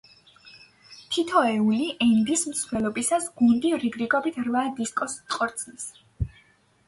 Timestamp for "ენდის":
2.05-2.45